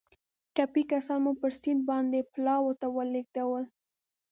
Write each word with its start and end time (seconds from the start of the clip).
ټپي 0.55 0.83
کسان 0.91 1.19
مو 1.23 1.31
پر 1.41 1.51
سیند 1.61 1.81
باندې 1.89 2.19
پلاوا 2.33 2.71
ته 2.81 2.87
ولېږدول. 2.95 3.63